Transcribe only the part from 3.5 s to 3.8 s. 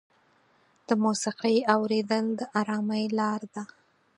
ده.